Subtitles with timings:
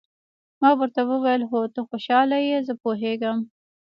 [0.61, 3.37] ما ورته وویل: هو، ته خوشاله یې، زه پوهېږم.